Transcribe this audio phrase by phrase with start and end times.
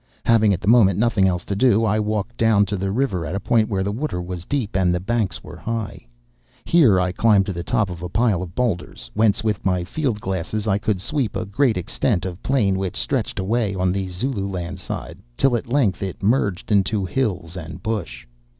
[0.25, 3.35] Having at the moment nothing else to do, I walked down to the river at
[3.35, 6.07] a point where the water was deep and the banks were high.
[6.65, 10.19] Here I climbed to the top of a pile of boulders, whence with my field
[10.19, 14.79] glasses I could sweep a great extent of plain which stretched away on the Zululand
[14.79, 18.25] side till at length it merged into hills and bush.